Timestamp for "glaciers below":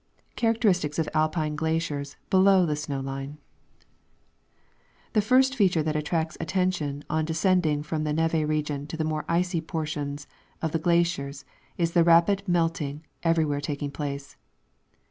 1.55-2.65